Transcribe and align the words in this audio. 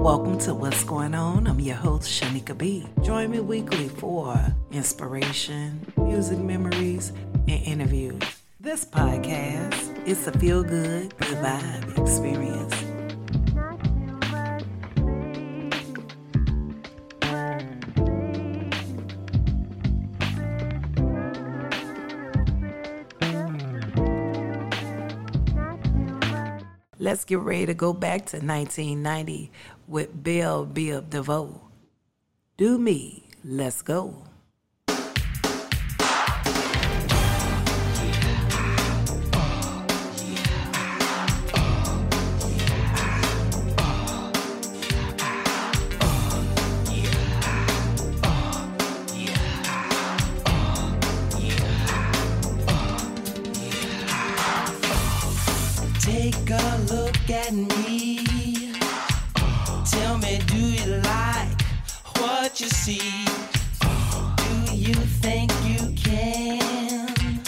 Welcome 0.00 0.38
to 0.38 0.54
What's 0.54 0.82
Going 0.82 1.14
On. 1.14 1.46
I'm 1.46 1.60
your 1.60 1.76
host, 1.76 2.08
Shanika 2.10 2.56
B. 2.56 2.86
Join 3.02 3.30
me 3.30 3.40
weekly 3.40 3.86
for 3.86 4.34
inspiration, 4.72 5.92
music 5.98 6.38
memories, 6.38 7.12
and 7.46 7.62
interviews. 7.66 8.22
This 8.58 8.82
podcast 8.82 10.06
is 10.06 10.26
a 10.26 10.32
feel 10.32 10.62
good, 10.62 11.14
good 11.18 11.36
vibe 11.36 11.98
experience. 11.98 12.89
Let's 27.10 27.24
get 27.24 27.40
ready 27.40 27.66
to 27.66 27.74
go 27.74 27.92
back 27.92 28.26
to 28.26 28.36
1990 28.36 29.50
with 29.88 30.22
Bell 30.22 30.64
Biv 30.64 31.10
DeVoe. 31.10 31.60
Do 32.56 32.78
me, 32.78 33.24
let's 33.42 33.82
go. 33.82 34.22
Take 56.00 56.50
a 56.50 56.78
look 56.88 56.99
at 57.32 57.52
me. 57.52 58.72
Tell 59.90 60.18
me, 60.18 60.38
do 60.46 60.56
you 60.56 60.96
like 60.96 61.62
what 62.18 62.60
you 62.60 62.68
see? 62.68 63.24
Do 64.36 64.74
you 64.74 64.94
think 64.94 65.52
you 65.64 65.94
can? 65.94 67.40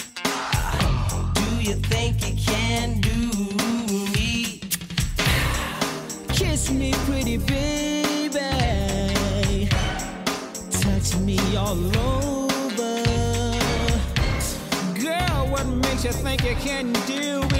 Do 1.33 1.47
you 1.61 1.75
think 1.91 2.27
you 2.27 2.35
can 2.45 3.01
do 3.01 3.17
me? 4.13 4.61
Kiss 6.29 6.71
me, 6.71 6.93
pretty 7.05 7.37
baby. 7.37 8.39
Touch 10.71 11.15
me 11.17 11.37
all 11.57 11.97
over. 11.97 13.03
Girl, 14.99 15.47
what 15.51 15.65
makes 15.65 16.05
you 16.05 16.11
think 16.11 16.43
you 16.43 16.55
can 16.55 16.93
deal 17.05 17.52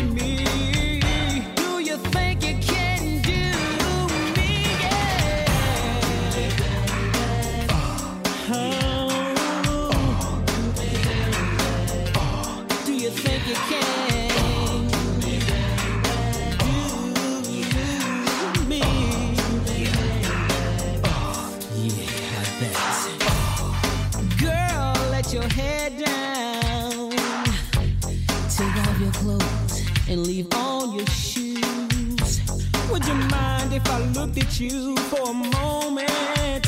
your 29.04 29.12
clothes 29.12 29.82
and 30.08 30.26
leave 30.26 30.48
on 30.56 30.94
your 30.94 31.06
shoes. 31.08 32.42
Would 32.90 33.06
you 33.06 33.16
mind 33.16 33.74
if 33.74 33.86
I 33.90 34.00
looked 34.16 34.38
at 34.38 34.60
you 34.62 34.96
for 34.96 35.30
a 35.30 35.34
moment 35.34 36.64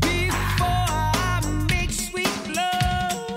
before 0.00 0.88
I 1.22 1.66
make 1.70 1.92
sweet 1.92 2.38
love? 2.52 3.34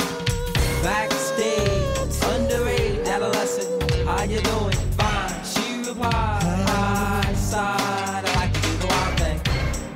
Backstage, 0.81 2.16
underrated 2.34 3.07
adolescent. 3.07 3.91
How 4.07 4.23
you 4.23 4.40
doing? 4.41 4.79
Fine. 4.97 5.44
She 5.46 5.88
replied, 5.88 6.12
high 6.12 7.34
side. 7.35 8.25
I 8.25 8.34
like 8.35 8.53
to 8.53 8.62
do 8.62 8.78
the 8.78 8.88
wild 8.88 9.19
thing. 9.19 9.41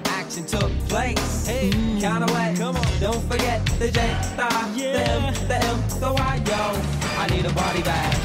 Action 0.06 0.46
took 0.46 0.72
place. 0.90 1.48
Hey, 1.48 1.72
mm-hmm. 1.72 2.00
kinda 2.00 2.28
wet. 2.32 2.58
Come 2.58 2.76
on. 2.76 3.00
Don't 3.00 3.24
forget 3.32 3.66
the 3.80 3.90
J, 3.90 4.16
the 4.38 4.44
I, 4.44 4.72
the 4.76 5.10
M, 5.10 5.34
the 5.48 5.56
M, 5.56 5.84
the 6.00 6.14
Y, 6.14 6.42
yo. 6.46 6.94
I 7.18 7.28
need 7.32 7.46
a 7.46 7.54
body 7.54 7.82
bag. 7.82 8.23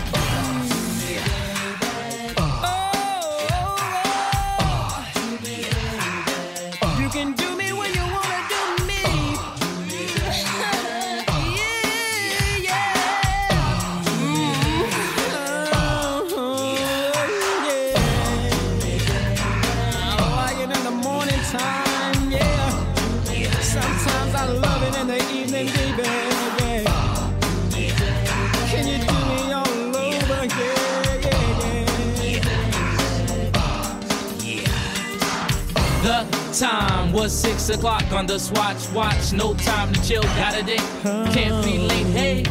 Was 37.19 37.33
six 37.33 37.69
o'clock 37.69 38.13
on 38.13 38.27
the 38.27 38.39
swatch 38.39 38.89
watch. 38.91 39.33
No 39.33 39.53
time 39.55 39.93
to 39.93 40.01
chill, 40.07 40.23
got 40.23 40.57
a 40.57 40.63
date. 40.63 40.81
Can't 41.03 41.65
be 41.65 41.79
late. 41.79 42.07
Hey, 42.07 42.43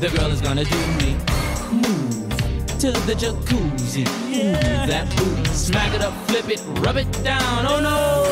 the 0.00 0.08
girl 0.16 0.30
is 0.32 0.40
gonna 0.40 0.64
do 0.64 0.76
me. 0.98 1.16
Move 1.70 2.66
to 2.80 2.90
the 3.06 3.14
jacuzzi. 3.14 4.04
That 4.88 5.08
booty. 5.16 5.44
Smack 5.50 5.94
it 5.94 6.02
up, 6.02 6.12
flip 6.26 6.48
it, 6.48 6.60
rub 6.80 6.96
it 6.96 7.10
down. 7.22 7.66
Oh 7.66 7.80
no. 7.80 8.24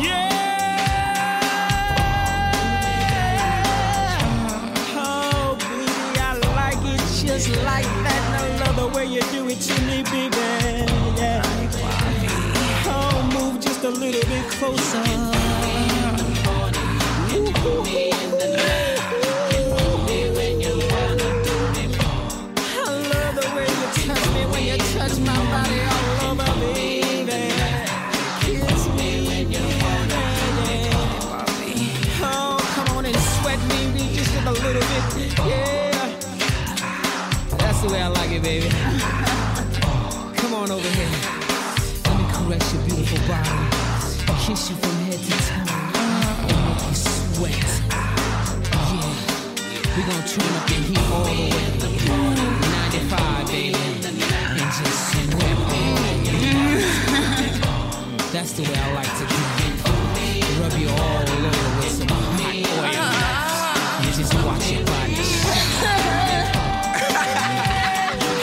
Yeah. 0.00 0.38
Oh, 4.96 5.56
baby, 5.60 6.18
I 6.18 6.22
like 6.56 6.82
it 6.94 7.00
just 7.26 7.48
like 7.64 7.90
that. 8.06 8.22
And 8.28 8.36
I 8.36 8.64
love 8.64 8.76
the 8.76 8.86
way 8.96 9.04
you 9.06 9.20
do 9.30 9.48
it 9.48 9.60
to 9.60 9.74
me, 9.82 10.02
baby. 10.04 10.61
Just 13.82 13.96
a 13.96 14.00
little 14.00 14.20
bit 14.28 14.44
closer. 14.52 15.02
I 17.84 18.31
the 58.64 58.70
way 58.70 58.78
I 58.78 58.92
like 58.94 59.12
to 59.18 59.24
do 59.26 59.34
it. 59.34 59.74
Rub 60.60 60.74
you 60.78 60.88
all 60.88 61.22
over 61.22 61.50
with 61.78 61.92
some 61.98 62.08
hot 62.08 62.40
oil. 62.42 62.94
And 64.02 64.14
just 64.14 64.34
watch 64.34 64.70
your 64.70 64.84
body. 64.84 65.14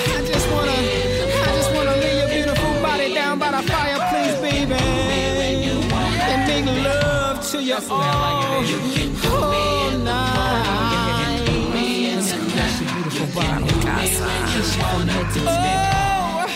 I 0.10 0.22
just 0.26 0.48
wanna, 0.52 0.72
I 0.72 1.52
just 1.56 1.72
wanna 1.76 1.96
lay 2.04 2.16
your 2.20 2.30
beautiful 2.30 2.74
body 2.82 3.14
down 3.14 3.40
by 3.40 3.52
the 3.52 3.62
fireplace, 3.72 4.36
baby, 4.42 4.74
and 4.74 6.48
make 6.48 6.66
love 6.84 7.42
to 7.52 7.64
you 7.64 7.78
all, 7.90 8.02
all 9.32 9.92
night. 10.00 11.40
Caress 12.50 12.82
your 12.82 12.90
beautiful 12.94 13.28
body, 13.36 13.64
oh. 13.64 13.72
kiss 14.54 14.70
you 14.76 14.84
from 14.84 15.08
head 15.08 15.28
to 15.34 15.40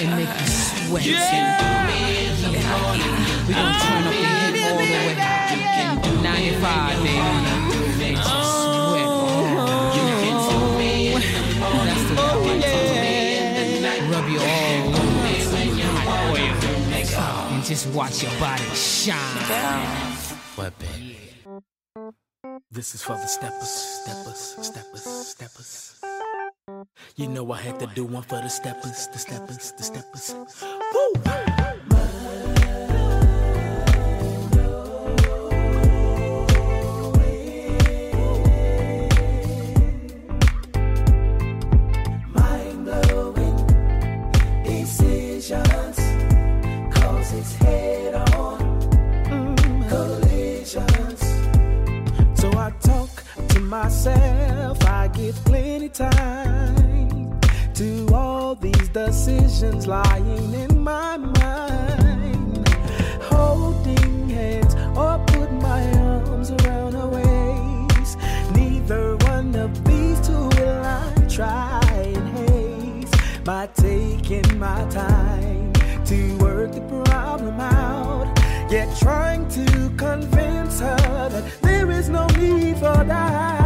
and 0.04 0.12
make 0.18 0.27
you 0.42 0.62
way. 0.93 1.01
You 1.01 1.15
can 1.15 1.45
do 1.59 1.69
me 1.89 1.99
in 2.29 2.35
the 2.41 2.51
morning. 2.69 3.13
We 3.47 3.53
gon' 3.53 3.73
oh, 3.73 3.83
turn 3.83 4.03
up 4.03 4.13
the 4.13 4.21
heat 4.21 4.63
all 4.63 4.77
the 4.77 4.85
way. 4.93 5.17
You 5.53 5.65
can 5.77 5.91
do 6.01 6.11
95, 6.21 7.03
baby. 7.03 7.63
Rub 14.11 14.27
your 14.29 14.41
all 14.41 14.91
over 14.93 16.73
and 17.53 17.63
just 17.63 17.87
watch 17.93 18.21
your 18.21 18.31
body 18.39 18.63
shine. 18.75 20.17
Weapon. 20.57 21.15
This 22.69 22.93
is 22.95 23.01
for 23.01 23.13
the 23.13 23.27
steppers, 23.27 23.69
steppers, 23.69 24.57
steppers, 24.61 25.03
steppers. 25.03 26.02
You 27.18 27.27
know 27.27 27.51
I 27.51 27.60
had 27.60 27.77
to 27.81 27.88
do 27.88 28.06
one 28.06 28.24
for 28.24 28.36
the 28.36 28.48
steppers, 28.48 29.07
the 29.07 29.19
steppers, 29.19 29.74
the 29.74 29.83
steppers. 29.83 30.36
Woo! 30.94 31.62
Myself, 53.73 54.85
I 54.85 55.07
give 55.07 55.35
plenty 55.45 55.89
time 55.89 57.39
to 57.73 58.07
all 58.13 58.53
these 58.53 58.87
decisions 58.89 59.87
lying 59.87 60.53
in 60.53 60.83
my 60.83 61.17
mind. 61.17 62.67
Holding 63.33 64.29
hands 64.29 64.75
or 64.95 65.17
put 65.25 65.51
my 65.53 65.81
arms 65.97 66.51
around 66.51 66.93
her 66.93 67.09
waist. 67.17 68.19
Neither 68.53 69.15
one 69.31 69.55
of 69.55 69.71
these 69.85 70.21
two 70.21 70.49
will 70.57 70.83
I 70.85 71.11
try 71.27 71.81
and 72.15 72.27
haste 72.37 73.43
by 73.43 73.65
taking 73.73 74.59
my 74.59 74.85
time 74.91 75.73
to 76.05 76.37
work 76.37 76.73
the 76.73 76.81
problem 77.03 77.59
out. 77.59 78.27
Yet 78.69 78.95
trying 78.99 79.47
to 79.49 79.65
convince 79.97 80.79
her 80.79 81.29
that 81.29 81.61
there 81.63 81.89
is 81.89 82.07
no 82.09 82.27
need 82.27 82.77
for 82.77 83.03
that. 83.03 83.62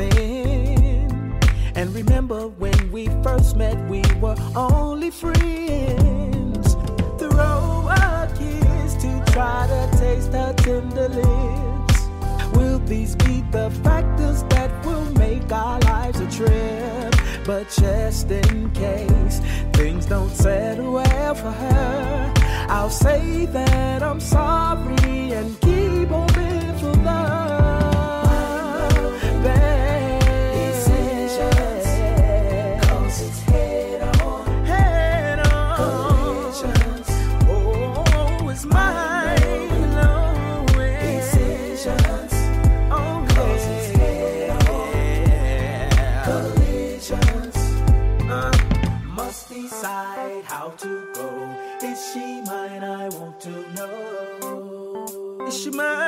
And 0.00 1.92
remember 1.92 2.46
when 2.46 2.92
we 2.92 3.06
first 3.24 3.56
met, 3.56 3.76
we 3.88 4.02
were 4.20 4.36
only 4.54 5.10
friends. 5.10 6.74
Throw 7.18 7.88
a 7.90 8.32
kiss 8.38 8.94
to 9.02 9.24
try 9.32 9.66
to 9.66 9.98
taste 9.98 10.32
her 10.32 10.54
tender 10.58 11.08
lips. 11.08 12.06
Will 12.56 12.78
these 12.80 13.16
be 13.16 13.42
the 13.50 13.70
factors 13.82 14.44
that 14.50 14.70
will 14.86 15.04
make 15.18 15.50
our 15.50 15.80
lives 15.80 16.20
a 16.20 16.30
trip? 16.30 17.14
But 17.44 17.68
just 17.68 18.30
in 18.30 18.70
case 18.70 19.40
things 19.72 20.06
don't 20.06 20.30
settle 20.30 20.92
well 20.92 21.34
for 21.34 21.50
her, 21.50 22.34
I'll 22.68 22.90
say 22.90 23.46
that 23.46 24.04
I'm 24.04 24.20
sorry 24.20 25.32
and 25.32 25.60
keep 25.60 26.08
hoping 26.08 26.78
for 26.78 26.92
love. 27.02 27.47
Know. 55.78 56.07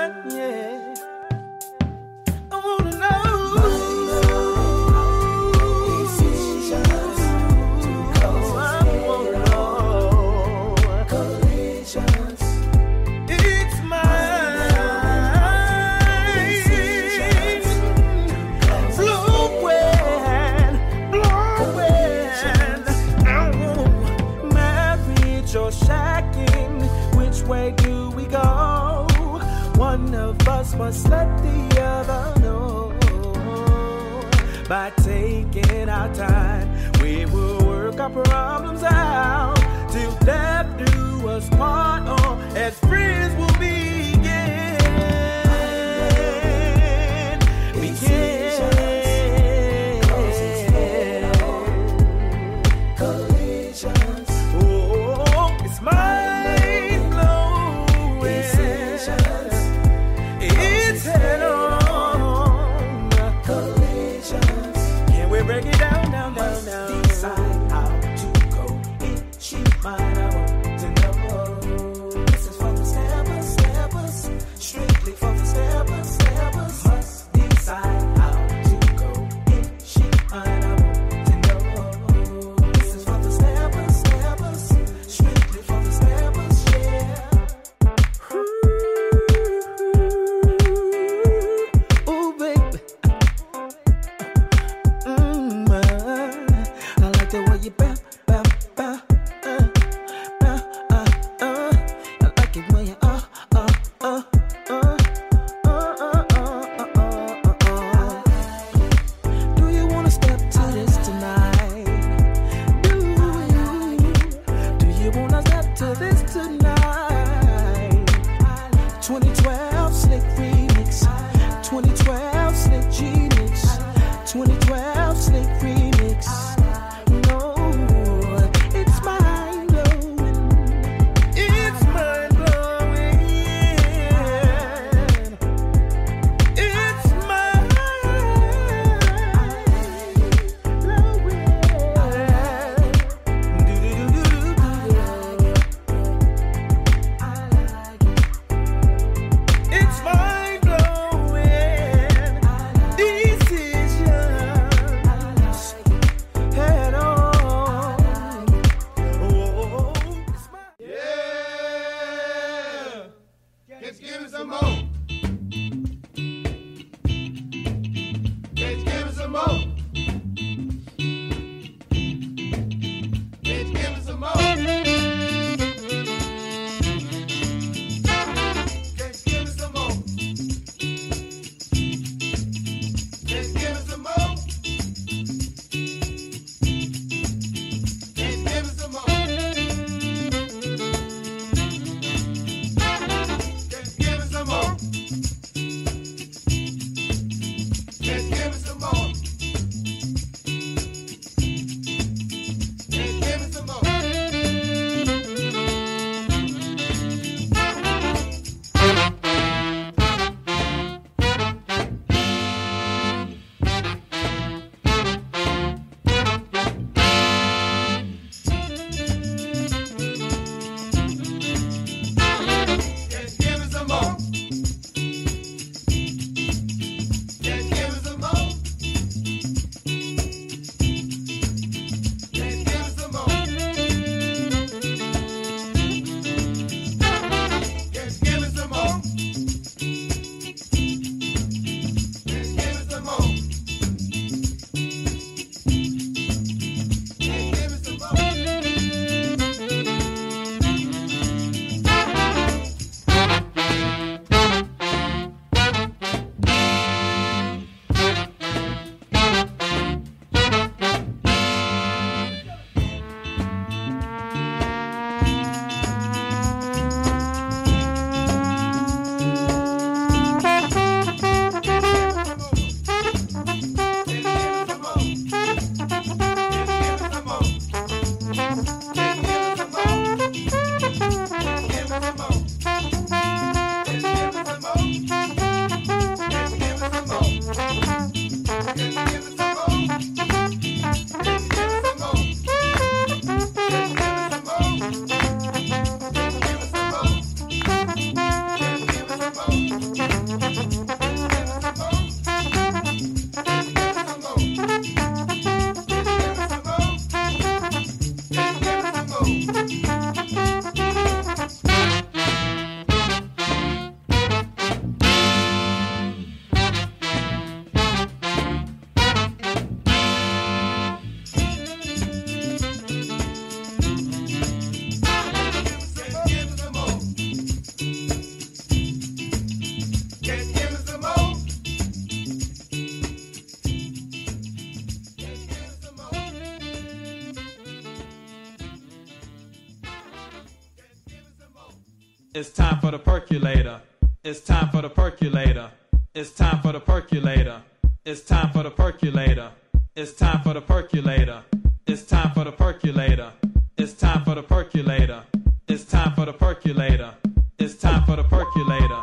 It's 357.62 357.74
time 357.74 358.02
for 358.06 358.16
the 358.16 358.24
percolator. 358.24 358.99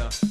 later. 0.00 0.29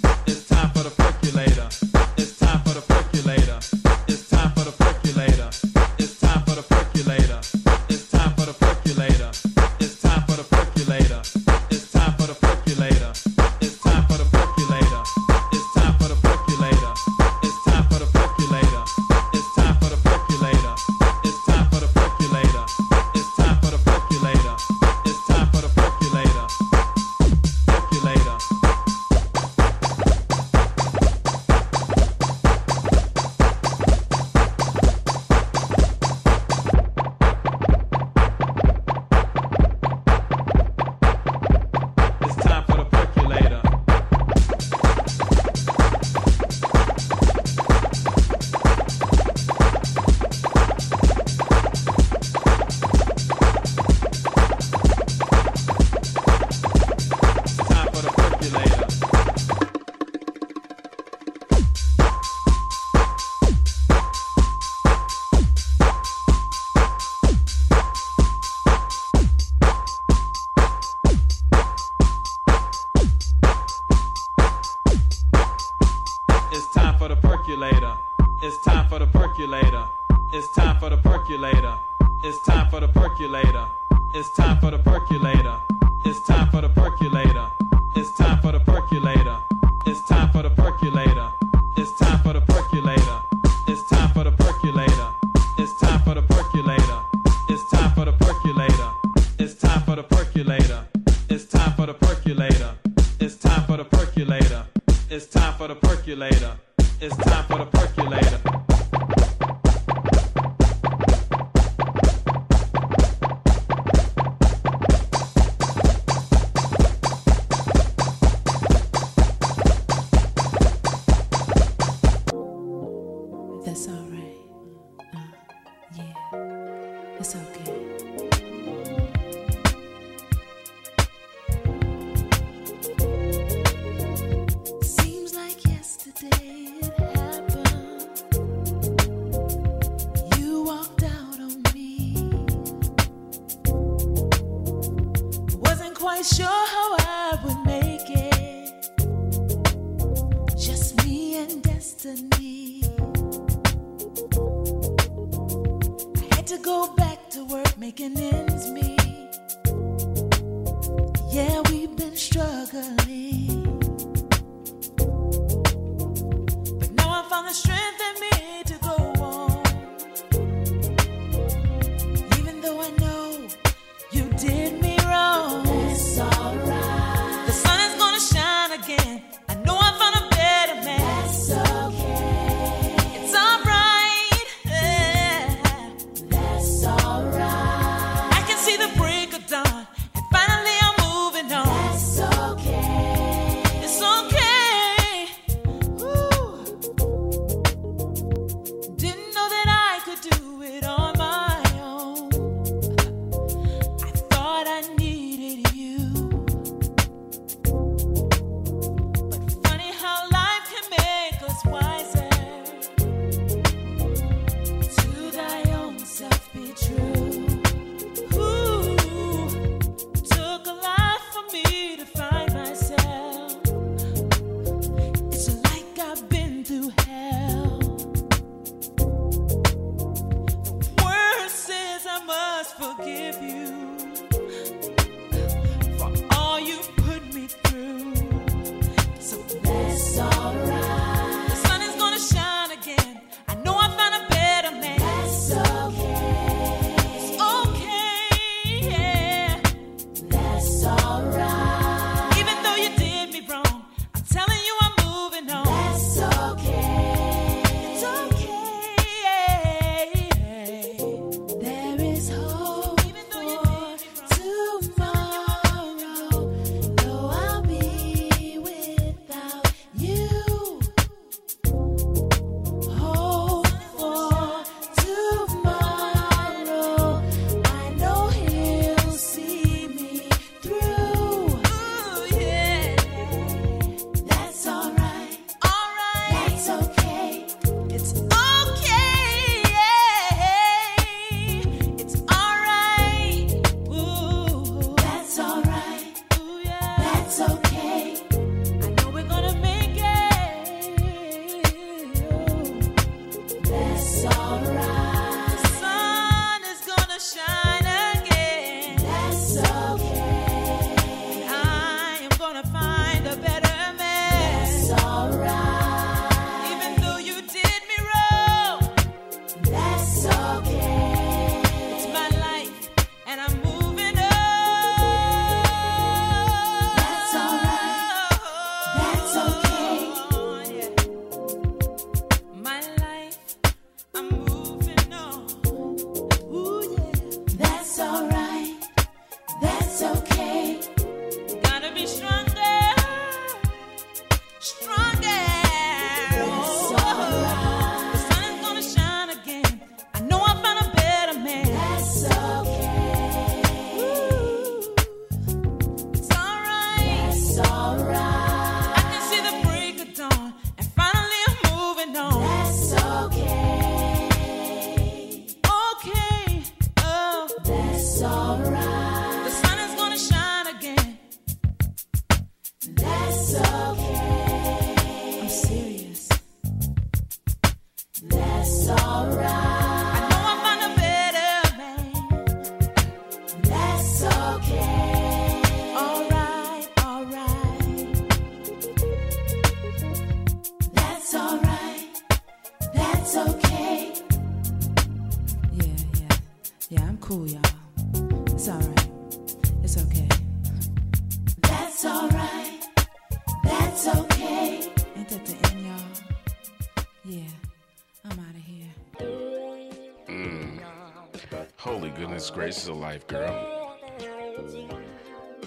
Goodness 412.40 412.52
gracious 412.52 412.88
life, 412.88 413.28
girl. 413.28 413.98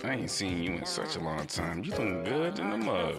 I 0.04 0.14
ain't 0.14 0.30
seen 0.30 0.62
you 0.62 0.72
in 0.76 0.86
such 0.86 1.16
a 1.16 1.20
long 1.20 1.46
time. 1.46 1.84
You 1.84 1.90
looking 1.90 2.24
good 2.24 2.58
in 2.58 2.70
the 2.70 2.78
mug. 2.78 3.16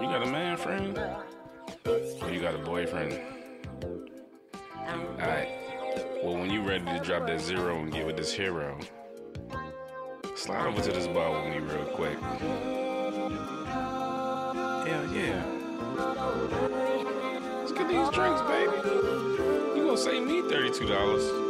You 0.00 0.08
got 0.08 0.26
a 0.26 0.30
man 0.30 0.56
friend? 0.56 0.98
Or 1.86 2.30
you 2.32 2.40
got 2.40 2.56
a 2.56 2.58
boyfriend? 2.58 3.20
Alright. 5.20 5.50
Well, 6.24 6.34
when 6.34 6.50
you 6.50 6.62
ready 6.62 6.84
to 6.86 6.98
drop 6.98 7.28
that 7.28 7.40
zero 7.40 7.78
and 7.78 7.92
get 7.92 8.04
with 8.06 8.16
this 8.16 8.32
hero, 8.32 8.76
slide 10.34 10.66
over 10.66 10.82
to 10.82 10.90
this 10.90 11.06
bar 11.06 11.30
with 11.30 11.54
me 11.54 11.60
real 11.60 11.84
quick. 11.94 12.18
Hell 14.88 15.06
yeah. 15.14 15.44
Let's 17.60 17.70
get 17.70 17.86
these 17.86 18.08
drinks, 18.10 18.42
baby. 18.42 19.69
Save 19.96 20.22
me 20.24 20.40
$32. 20.42 21.49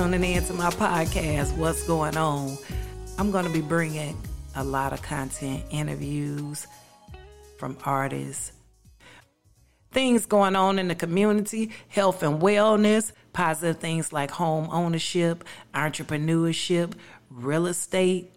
Tuning 0.00 0.24
in 0.24 0.42
to 0.42 0.54
my 0.54 0.70
podcast, 0.70 1.54
What's 1.58 1.86
Going 1.86 2.16
On. 2.16 2.56
I'm 3.18 3.30
going 3.30 3.44
to 3.44 3.50
be 3.50 3.60
bringing 3.60 4.16
a 4.56 4.64
lot 4.64 4.94
of 4.94 5.02
content, 5.02 5.62
interviews 5.70 6.66
from 7.58 7.76
artists, 7.84 8.52
things 9.92 10.24
going 10.24 10.56
on 10.56 10.78
in 10.78 10.88
the 10.88 10.94
community, 10.94 11.72
health 11.88 12.22
and 12.22 12.40
wellness, 12.40 13.12
positive 13.34 13.76
things 13.76 14.10
like 14.10 14.30
home 14.30 14.70
ownership, 14.72 15.44
entrepreneurship, 15.74 16.94
real 17.28 17.66
estate, 17.66 18.32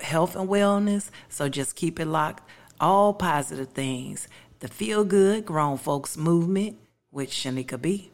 health 0.00 0.34
and 0.34 0.48
wellness. 0.48 1.10
So 1.28 1.48
just 1.48 1.76
keep 1.76 2.00
it 2.00 2.06
locked. 2.06 2.42
All 2.80 3.14
positive 3.14 3.68
things. 3.68 4.26
The 4.58 4.66
Feel 4.66 5.04
Good 5.04 5.46
Grown 5.46 5.78
Folks 5.78 6.16
Movement 6.16 6.76
with 7.12 7.30
Shanika 7.30 7.80
B. 7.80 8.10